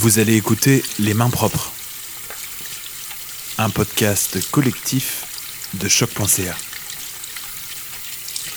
Vous 0.00 0.18
allez 0.18 0.34
écouter 0.34 0.82
Les 0.98 1.12
Mains 1.12 1.28
Propres, 1.28 1.70
un 3.58 3.68
podcast 3.68 4.50
collectif 4.50 5.68
de 5.74 5.88
choc.ca. 5.88 6.56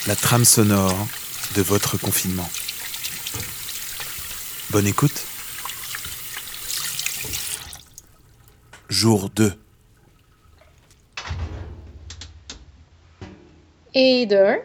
La 0.08 0.16
trame 0.16 0.46
sonore 0.46 0.96
de 1.56 1.62
votre 1.62 1.98
confinement. 1.98 2.50
Bonne 4.70 4.88
écoute. 4.88 5.26
Jour 8.88 9.30
2. 9.30 9.54
Et 13.96 14.26
de 14.28 14.38
1. 14.38 14.60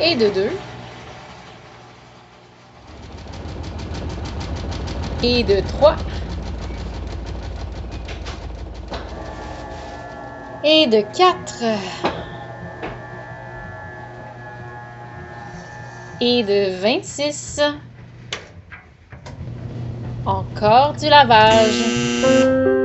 Et 0.00 0.14
de 0.14 0.28
2. 0.30 0.69
Et 5.22 5.44
de 5.44 5.60
3. 5.60 5.96
Et 10.64 10.86
de 10.86 11.02
4. 11.02 11.62
Et 16.20 16.42
de 16.42 16.80
26. 16.80 17.60
Encore 20.24 20.94
du 20.96 21.08
lavage. 21.10 22.79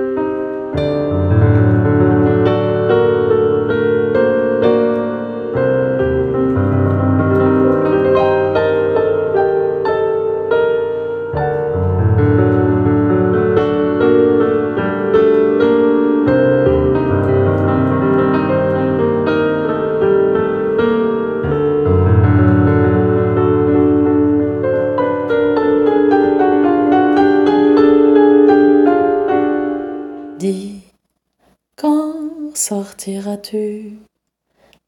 Sortiras-tu? 32.57 33.99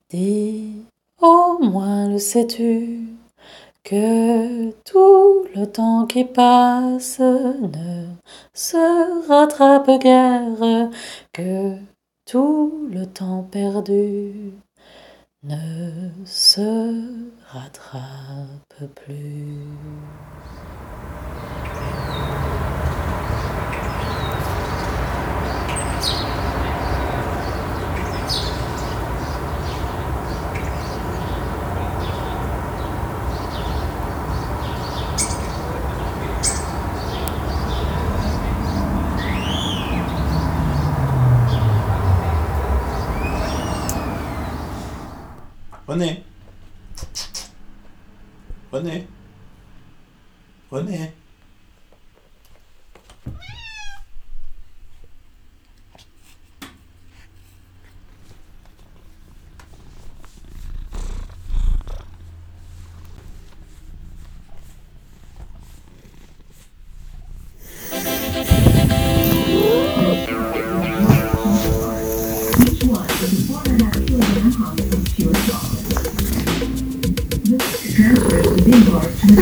Dis, 0.10 0.86
au 1.22 1.60
moins 1.60 2.09
le 2.09 2.18
sais-tu 2.18 3.02
que 3.84 4.72
tout 4.84 5.46
le 5.56 5.66
temps 5.66 6.06
qui 6.06 6.26
passe 6.26 7.20
ne 7.20 8.08
se 8.54 9.28
rattrape 9.28 10.00
guère, 10.00 10.90
que 11.34 11.78
tout 12.26 12.88
le 12.92 13.06
temps 13.06 13.44
perdu 13.44 14.52
ne 15.44 16.09
se 16.26 17.02
rattrape 17.48 18.94
plus? 18.96 20.37
René. 45.88 46.24
René. 48.72 49.08
René. 50.70 51.14
On 79.30 79.34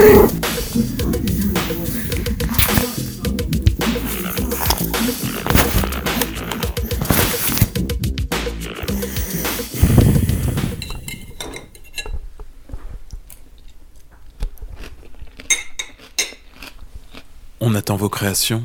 attend 17.75 17.95
vos 17.95 18.09
créations 18.09 18.63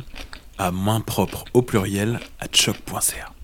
à 0.57 0.71
main 0.71 1.01
propre 1.01 1.45
au 1.53 1.63
pluriel 1.63 2.21
à 2.39 2.47
choc.ca. 2.51 3.40